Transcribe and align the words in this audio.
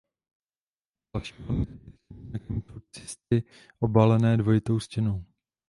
Dalším 1.15 1.45
velmi 1.45 1.65
typickým 1.65 2.25
znakem 2.27 2.61
jsou 2.61 2.79
cysty 2.95 3.43
obalené 3.79 4.37
dvojitou 4.37 4.79
stěnou. 4.79 5.25